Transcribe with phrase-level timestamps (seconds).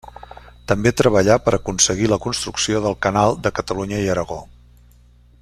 [0.71, 4.41] També treballà per aconseguir la construcció del Canal de Catalunya i Aragó.